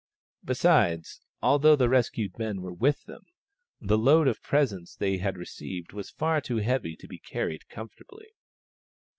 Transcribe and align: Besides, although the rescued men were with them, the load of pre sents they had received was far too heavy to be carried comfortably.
Besides, 0.43 1.21
although 1.43 1.75
the 1.75 1.87
rescued 1.87 2.39
men 2.39 2.63
were 2.63 2.73
with 2.73 3.03
them, 3.03 3.21
the 3.79 3.99
load 3.99 4.27
of 4.27 4.41
pre 4.41 4.65
sents 4.65 4.95
they 4.95 5.17
had 5.19 5.37
received 5.37 5.93
was 5.93 6.09
far 6.09 6.41
too 6.41 6.57
heavy 6.57 6.95
to 6.95 7.07
be 7.07 7.19
carried 7.19 7.69
comfortably. 7.69 8.29